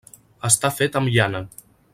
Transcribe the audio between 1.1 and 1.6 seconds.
llana.